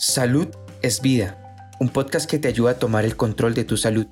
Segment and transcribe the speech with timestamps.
[0.00, 0.46] Salud
[0.80, 4.06] es vida, un podcast que te ayuda a tomar el control de tu salud.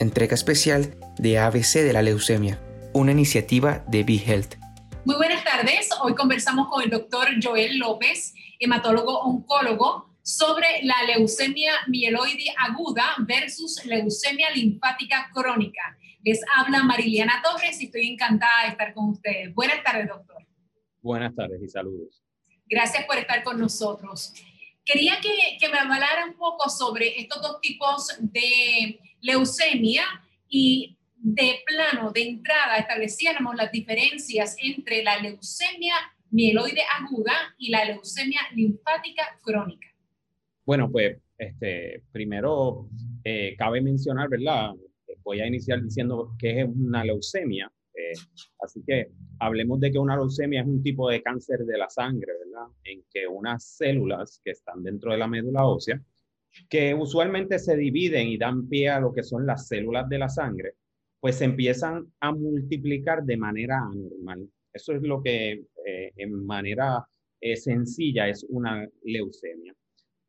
[0.00, 2.58] Entrega especial de ABC de la leucemia,
[2.92, 4.56] una iniciativa de BeHealth.
[5.04, 11.70] Muy buenas tardes, hoy conversamos con el doctor Joel López, hematólogo oncólogo, sobre la leucemia
[11.86, 15.96] mieloide aguda versus leucemia linfática crónica.
[16.24, 19.54] Les habla Mariliana Torres y estoy encantada de estar con ustedes.
[19.54, 20.44] Buenas tardes, doctor.
[21.00, 22.24] Buenas tardes y saludos.
[22.66, 24.32] Gracias por estar con nosotros.
[24.84, 30.04] Quería que, me hablara un poco sobre estos dos tipos de leucemia
[30.48, 35.94] y de plano, de entrada, estableciéramos las diferencias entre la leucemia
[36.30, 39.86] mieloide aguda y la leucemia linfática crónica.
[40.64, 42.88] Bueno, pues este, primero
[43.22, 44.72] eh, cabe mencionar, ¿verdad?
[45.22, 47.70] Voy a iniciar diciendo que es una leucemia.
[48.60, 52.32] Así que hablemos de que una leucemia es un tipo de cáncer de la sangre,
[52.44, 52.68] ¿verdad?
[52.84, 56.00] En que unas células que están dentro de la médula ósea,
[56.68, 60.28] que usualmente se dividen y dan pie a lo que son las células de la
[60.28, 60.74] sangre,
[61.20, 64.48] pues se empiezan a multiplicar de manera anormal.
[64.72, 67.06] Eso es lo que eh, en manera
[67.40, 69.74] eh, sencilla es una leucemia.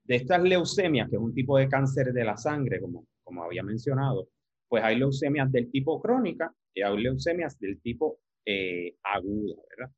[0.04, 3.64] De estas leucemias, que es un tipo de cáncer de la sangre, como, como había
[3.64, 4.30] mencionado,
[4.68, 9.94] pues hay leucemias del tipo crónica leucemias del tipo eh, aguda, ¿verdad?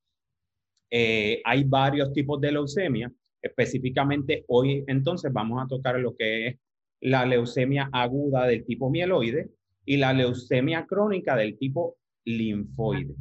[0.92, 3.12] Eh, hay varios tipos de leucemia.
[3.42, 6.60] Específicamente hoy entonces vamos a tocar lo que es
[7.02, 9.50] la leucemia aguda del tipo mieloide
[9.84, 13.16] y la leucemia crónica del tipo linfoide.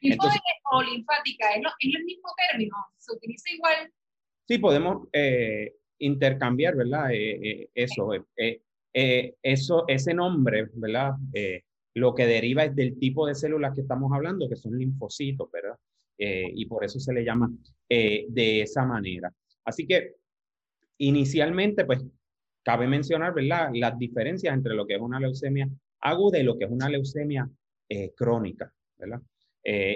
[0.00, 0.40] ¿Linfoide
[0.72, 1.50] o linfática?
[1.54, 2.76] ¿Es, el mismo término?
[2.98, 3.92] ¿Se utiliza igual?
[4.46, 7.08] Sí, podemos eh, intercambiar, ¿verdad?
[7.12, 8.10] eso,
[8.92, 11.14] eso, ese nombre, ¿verdad?
[11.96, 15.76] Lo que deriva es del tipo de células que estamos hablando, que son linfocitos, ¿verdad?
[16.18, 17.50] Eh, y por eso se le llama
[17.88, 19.32] eh, de esa manera.
[19.64, 20.16] Así que
[20.98, 22.04] inicialmente, pues,
[22.62, 23.70] cabe mencionar, ¿verdad?
[23.72, 27.48] Las diferencias entre lo que es una leucemia aguda y lo que es una leucemia
[27.88, 29.22] eh, crónica, ¿verdad?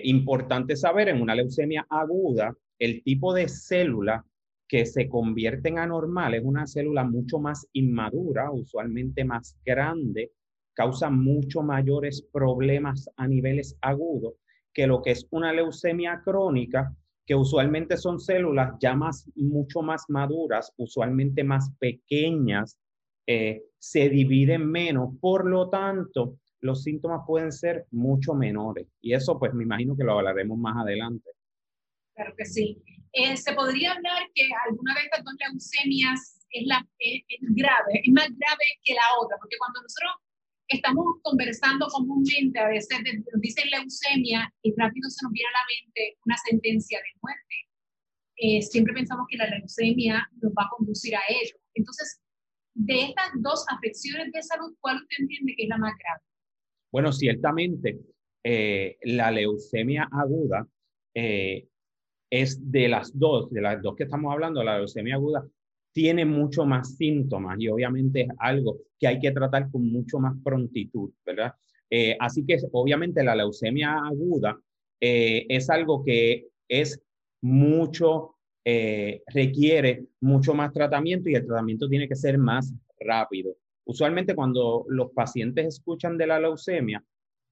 [0.03, 4.25] importante saber, en una leucemia aguda, el tipo de célula
[4.67, 10.33] que se convierte en anormal es una célula mucho más inmadura, usualmente más grande,
[10.81, 14.33] causa mucho mayores problemas a niveles agudos
[14.73, 16.91] que lo que es una leucemia crónica,
[17.27, 22.79] que usualmente son células ya más, mucho más maduras, usualmente más pequeñas,
[23.27, 28.87] eh, se dividen menos, por lo tanto, los síntomas pueden ser mucho menores.
[29.03, 31.29] Y eso, pues, me imagino que lo hablaremos más adelante.
[32.15, 32.83] Claro que sí.
[33.13, 37.23] Eh, ¿Se podría hablar que alguna de estas dos leucemias es, la, es
[37.55, 39.37] grave, es más grave que la otra?
[39.39, 40.13] Porque cuando nosotros
[40.71, 42.99] estamos conversando comúnmente, a veces
[43.33, 47.55] nos dicen leucemia y rápido se nos viene a la mente una sentencia de muerte.
[48.37, 51.57] Eh, siempre pensamos que la leucemia nos va a conducir a ello.
[51.75, 52.21] Entonces,
[52.75, 56.23] de estas dos afecciones de salud, ¿cuál usted entiende que es la más grave?
[56.93, 57.99] Bueno, ciertamente,
[58.45, 60.67] eh, la leucemia aguda
[61.15, 61.67] eh,
[62.31, 65.45] es de las dos, de las dos que estamos hablando, la leucemia aguda
[65.93, 70.35] tiene mucho más síntomas y obviamente es algo que hay que tratar con mucho más
[70.45, 71.55] prontitud, ¿verdad?
[71.89, 74.61] Eh, así que obviamente la leucemia aguda
[75.01, 77.03] eh, es algo que es
[77.41, 83.57] mucho, eh, requiere mucho más tratamiento y el tratamiento tiene que ser más rápido.
[83.87, 87.03] Usualmente cuando los pacientes escuchan de la leucemia,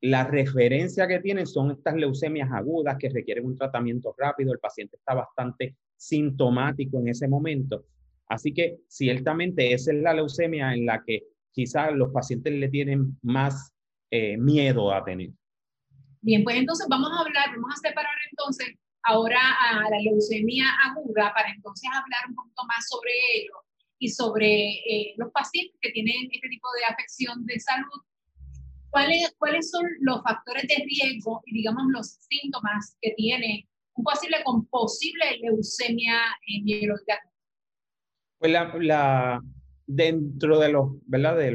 [0.03, 4.97] la referencia que tienen son estas leucemias agudas que requieren un tratamiento rápido, el paciente
[4.97, 7.87] está bastante sintomático en ese momento
[8.29, 11.23] Así que ciertamente esa es la leucemia en la que
[11.53, 13.73] quizás los pacientes le tienen más
[14.11, 15.31] eh, miedo a tener.
[16.21, 21.33] Bien, pues entonces vamos a hablar, vamos a separar entonces ahora a la leucemia aguda
[21.35, 23.55] para entonces hablar un poquito más sobre ello
[23.99, 28.03] y sobre eh, los pacientes que tienen este tipo de afección de salud.
[28.91, 34.43] ¿Cuáles, ¿Cuáles son los factores de riesgo y digamos los síntomas que tiene un paciente
[34.45, 37.19] con posible leucemia en mieloide
[38.39, 39.43] pues la,
[39.89, 41.37] dentro de los, ¿verdad?
[41.37, 41.51] De,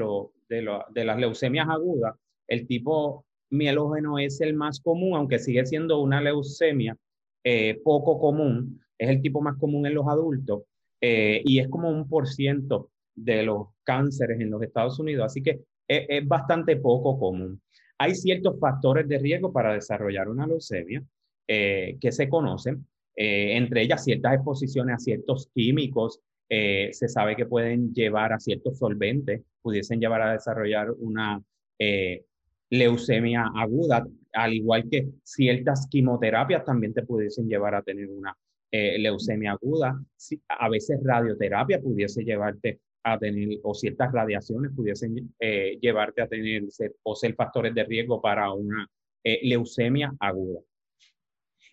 [0.50, 2.16] de, de las leucemias agudas,
[2.48, 6.98] el tipo mielógeno es el más común, aunque sigue siendo una leucemia
[7.44, 10.64] eh, poco común, es el tipo más común en los adultos
[11.00, 15.44] eh, y es como un por ciento de los cánceres en los Estados Unidos, así
[15.44, 17.62] que es, bastante poco común.
[18.00, 21.04] Hay ciertos factores de riesgo para desarrollar una leucemia
[21.48, 26.20] eh, que se conocen, entre ellas ciertas exposiciones a ciertos químicos,
[26.56, 31.42] eh, se sabe que pueden llevar a ciertos solventes, pudiesen llevar a desarrollar una
[31.80, 32.26] eh,
[32.70, 38.38] leucemia aguda, al igual que ciertas quimioterapias también te pudiesen llevar a tener una
[38.72, 40.00] eh, leucemia aguda,
[40.48, 45.34] a veces radioterapia pudiese llevarte a tener, o ciertas radiaciones pudiesen
[45.82, 46.66] llevarte a tener
[47.02, 48.88] o ser factores de riesgo para una
[49.24, 50.60] leucemia aguda.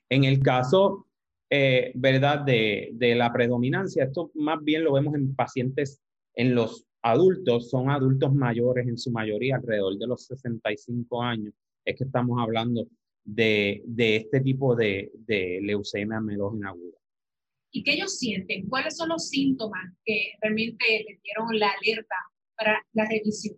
[0.09, 1.10] En el caso,
[1.95, 6.01] ¿verdad?, de, de la predominancia, esto más bien lo vemos en pacientes,
[6.35, 11.53] en los adultos, son adultos mayores en su mayoría, alrededor de los 65 años,
[11.85, 12.87] es que estamos hablando
[13.25, 16.99] de, de este tipo de, de leucemia melógena aguda.
[17.73, 18.69] ¿Y qué ellos sienten?
[18.69, 22.17] ¿Cuáles son los síntomas que realmente les dieron la alerta
[22.57, 23.57] para la revisión?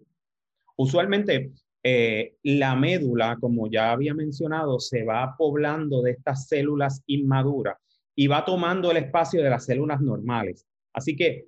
[0.76, 1.52] Usualmente
[1.84, 7.76] eh, la médula, como ya había mencionado, se va poblando de estas células inmaduras
[8.14, 10.66] y va tomando el espacio de las células normales.
[10.92, 11.46] Así que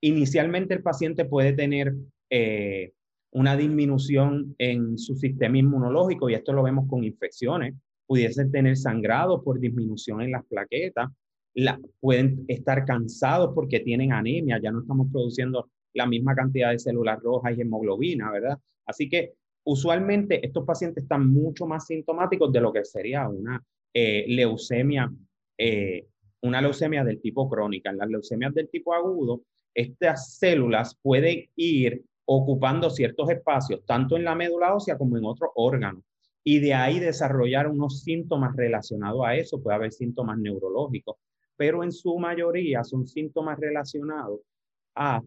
[0.00, 1.94] inicialmente el paciente puede tener
[2.30, 2.92] eh,
[3.30, 7.74] una disminución en su sistema inmunológico y esto lo vemos con infecciones.
[8.06, 11.10] Pudiesen tener sangrado por disminución en las plaquetas,
[11.54, 16.78] la, pueden estar cansados porque tienen anemia, ya no estamos produciendo la misma cantidad de
[16.78, 18.58] células rojas y hemoglobina, ¿verdad?
[18.84, 19.34] Así que
[19.66, 25.12] usualmente estos pacientes están mucho más sintomáticos de lo que sería una eh, leucemia,
[25.58, 26.06] eh,
[26.42, 27.90] una leucemia del tipo crónica.
[27.90, 29.42] En las leucemias del tipo agudo,
[29.74, 35.50] estas células pueden ir ocupando ciertos espacios, tanto en la médula ósea como en otros
[35.56, 36.02] órganos.
[36.44, 39.60] Y de ahí desarrollar unos síntomas relacionados a eso.
[39.60, 41.16] Puede haber síntomas neurológicos,
[41.56, 44.40] pero en su mayoría son síntomas relacionados
[44.94, 45.20] a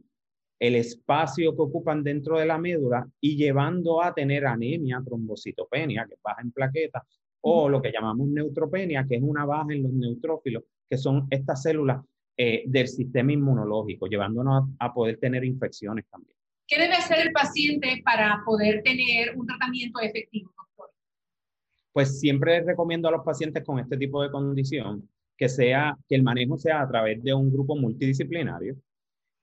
[0.59, 6.15] el espacio que ocupan dentro de la médula y llevando a tener anemia, trombocitopenia, que
[6.21, 7.03] baja en plaquetas,
[7.41, 11.63] o lo que llamamos neutropenia, que es una baja en los neutrófilos, que son estas
[11.63, 12.03] células
[12.35, 16.35] eh, del sistema inmunológico, llevándonos a poder tener infecciones también.
[16.67, 20.93] ¿Qué debe hacer el paciente para poder tener un tratamiento efectivo, doctor?
[21.93, 26.23] Pues siempre recomiendo a los pacientes con este tipo de condición que sea que el
[26.23, 28.75] manejo sea a través de un grupo multidisciplinario.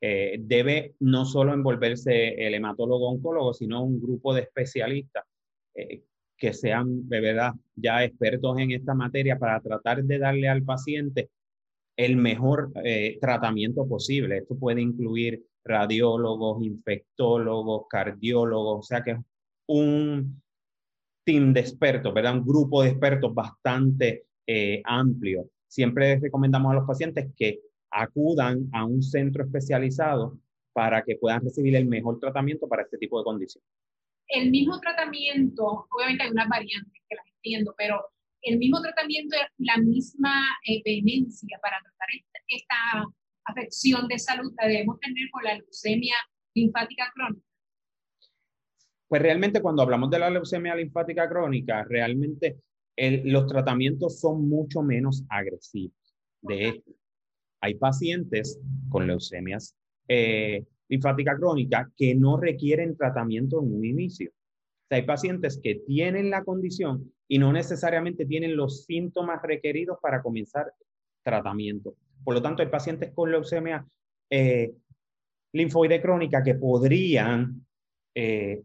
[0.01, 5.25] Eh, debe no solo envolverse el hematólogo oncólogo, sino un grupo de especialistas
[5.75, 6.03] eh,
[6.37, 11.31] que sean de verdad ya expertos en esta materia para tratar de darle al paciente
[11.97, 14.39] el mejor eh, tratamiento posible.
[14.39, 19.19] Esto puede incluir radiólogos, infectólogos, cardiólogos, o sea que es
[19.67, 20.43] un
[21.25, 22.35] team de expertos, ¿verdad?
[22.35, 24.27] Un grupo de expertos bastante
[24.85, 25.49] amplio.
[25.67, 27.61] Siempre recomendamos a los pacientes que
[27.91, 30.39] acudan a un centro especializado
[30.73, 33.69] para que puedan recibir el mejor tratamiento para este tipo de condiciones.
[34.29, 38.05] El mismo tratamiento, obviamente hay unas variantes que las entiendo, pero
[38.43, 40.35] el mismo tratamiento, la misma
[40.67, 42.09] eh, vehemencia para tratar
[42.49, 42.77] esta
[43.47, 46.17] afección de salud la debemos tener con la leucemia
[46.55, 47.47] linfática crónica?
[49.09, 52.59] Pues realmente cuando hablamos de la leucemia linfática crónica, realmente
[52.97, 55.95] los tratamientos son mucho menos agresivos.
[56.41, 56.91] De hecho,
[57.61, 59.77] hay pacientes con leucemias
[60.09, 64.31] eh, linfática crónica que no requieren tratamiento en un inicio.
[64.31, 69.99] O sea, hay pacientes que tienen la condición y no necesariamente tienen los síntomas requeridos
[70.01, 70.73] para comenzar
[71.25, 71.95] tratamiento.
[72.25, 73.85] Por lo tanto, hay pacientes con leucemia
[74.31, 74.73] eh,
[75.53, 77.67] linfoide crónica que podrían
[78.15, 78.63] eh,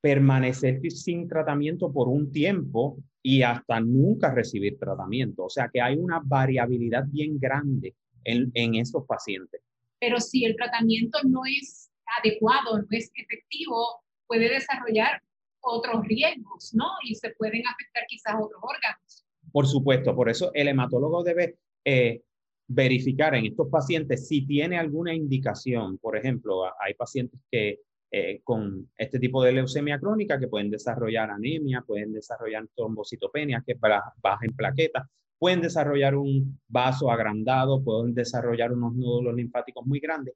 [0.00, 5.44] permanecer sin tratamiento por un tiempo y hasta nunca recibir tratamiento.
[5.44, 9.60] O sea que hay una variabilidad bien grande en, en esos pacientes.
[10.00, 15.22] Pero si el tratamiento no es adecuado, no es efectivo, puede desarrollar
[15.60, 16.86] otros riesgos, ¿no?
[17.04, 19.24] Y se pueden afectar quizás otros órganos.
[19.52, 22.22] Por supuesto, por eso el hematólogo debe eh,
[22.68, 25.98] verificar en estos pacientes si tiene alguna indicación.
[25.98, 31.30] Por ejemplo, hay pacientes que eh, con este tipo de leucemia crónica que pueden desarrollar
[31.30, 35.06] anemia, pueden desarrollar trombocitopenia, que es baja en plaquetas,
[35.38, 40.34] pueden desarrollar un vaso agrandado, pueden desarrollar unos nódulos linfáticos muy grandes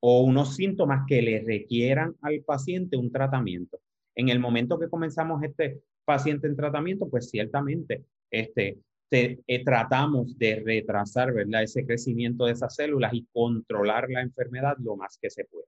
[0.00, 3.80] o unos síntomas que le requieran al paciente un tratamiento.
[4.14, 8.78] En el momento que comenzamos este paciente en tratamiento, pues ciertamente este,
[9.10, 11.62] eh, tratamos de retrasar ¿verdad?
[11.62, 15.66] ese crecimiento de esas células y controlar la enfermedad lo más que se puede.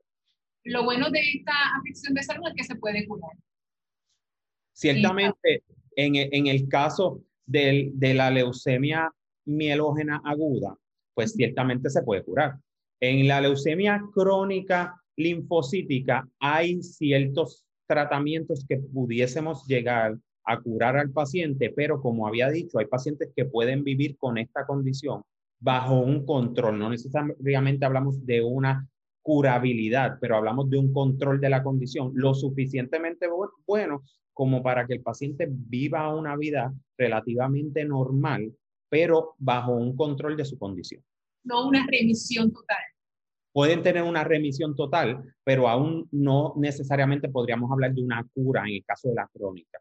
[0.65, 3.37] Lo bueno de esta afección de salud es que se puede curar.
[4.75, 5.63] Ciertamente,
[5.95, 9.13] en, en el caso de la leucemia
[9.47, 10.77] mielógena aguda,
[11.15, 12.57] pues ciertamente se puede curar.
[13.01, 21.73] En la leucemia crónica linfocítica hay ciertos tratamientos que pudiésemos llegar a curar al paciente,
[21.75, 25.23] pero como había dicho, hay pacientes que pueden vivir con esta condición
[25.59, 26.79] bajo un control.
[26.79, 28.87] No necesariamente hablamos de una
[29.27, 33.27] curabilidad, pero hablamos de un control de la condición lo suficientemente
[33.67, 38.53] bueno como para que el paciente viva una vida relativamente normal
[38.89, 41.03] pero bajo un control de su condición.
[41.45, 42.79] No una remisión total.
[43.53, 48.75] Pueden tener una remisión total, pero aún no necesariamente podríamos hablar de una cura en
[48.75, 49.79] el caso de la crónica.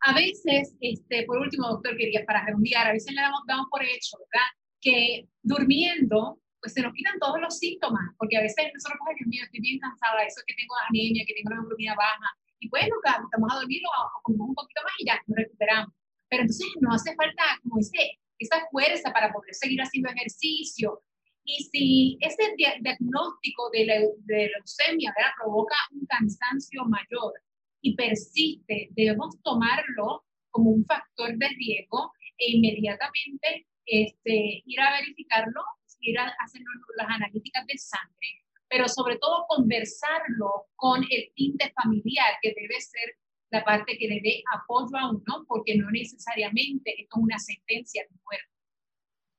[0.00, 3.82] A veces, este, por último, doctor, quería para redondear, a veces le damos, damos por
[3.82, 4.46] hecho, ¿verdad?
[4.80, 9.28] Que durmiendo, pues se nos quitan todos los síntomas, porque a veces nosotros, ay Dios
[9.28, 12.26] mío, estoy bien cansada, eso es que tengo anemia, que tengo una hemoglobina baja,
[12.58, 15.94] y bueno, estamos a dormir o un poquito más y ya nos recuperamos.
[16.28, 21.02] Pero entonces no hace falta, como dice, esa fuerza para poder seguir haciendo ejercicio.
[21.44, 23.94] Y si ese diagnóstico de, la,
[24.26, 25.38] de leucemia ¿verdad?
[25.38, 27.32] provoca un cansancio mayor
[27.80, 35.62] y persiste, debemos tomarlo como un factor de riesgo e inmediatamente este, ir a verificarlo,
[36.00, 36.62] ir a hacer
[36.96, 43.14] las analíticas de sangre, pero sobre todo conversarlo con el tinte familiar, que debe ser
[43.50, 48.16] la parte que le dé apoyo a uno, porque no necesariamente es una sentencia de
[48.24, 48.50] muerte.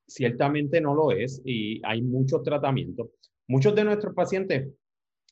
[0.08, 3.10] Ciertamente no lo es y hay muchos tratamientos.
[3.48, 4.70] Muchos de nuestros pacientes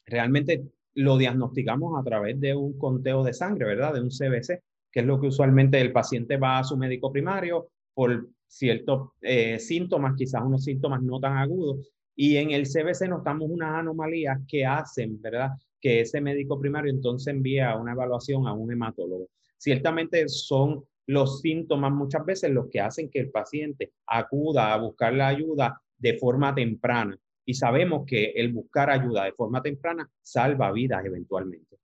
[0.06, 0.64] realmente
[0.96, 3.94] lo diagnosticamos a través de un conteo de sangre, ¿verdad?
[3.94, 7.70] De un CBC, que es lo que usualmente el paciente va a su médico primario
[7.94, 13.50] por ciertos eh, síntomas, quizás unos síntomas no tan agudos, y en el CBC notamos
[13.50, 15.52] unas anomalías que hacen, ¿verdad?
[15.82, 19.30] Que ese médico primario entonces envía una evaluación a un hematólogo.
[19.58, 25.14] Ciertamente son los síntomas muchas veces los que hacen que el paciente acuda a buscar
[25.14, 27.18] la ayuda de forma temprana.
[27.46, 31.78] Y sabemos que el buscar ayuda de forma temprana salva vidas eventualmente.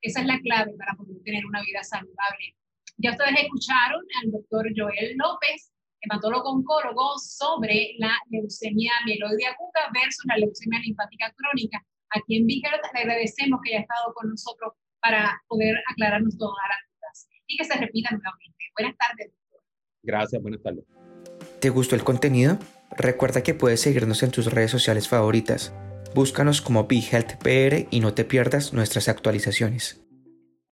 [0.00, 2.56] Esa es la clave para poder tener una vida saludable.
[2.98, 5.73] Ya ustedes escucharon al doctor Joel López,
[6.04, 11.82] hematólogo oncólogo, sobre la leucemia mieloide aguda versus la leucemia linfática crónica.
[12.10, 16.78] Aquí en Vícaro le agradecemos que haya estado con nosotros para poder aclararnos todas las
[16.94, 18.64] dudas y que se repita nuevamente.
[18.76, 19.60] Buenas tardes, doctor.
[20.02, 20.84] Gracias, buenas tardes.
[21.60, 22.58] ¿Te gustó el contenido?
[22.96, 25.72] Recuerda que puedes seguirnos en tus redes sociales favoritas.
[26.14, 30.03] Búscanos como BeHealthPR y no te pierdas nuestras actualizaciones.